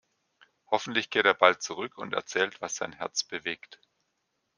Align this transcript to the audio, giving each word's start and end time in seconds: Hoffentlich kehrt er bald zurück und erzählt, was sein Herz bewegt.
Hoffentlich 0.71 1.11
kehrt 1.11 1.27
er 1.27 1.35
bald 1.35 1.61
zurück 1.61 1.99
und 1.99 2.13
erzählt, 2.13 2.59
was 2.59 2.75
sein 2.75 2.91
Herz 2.91 3.23
bewegt. 3.23 3.79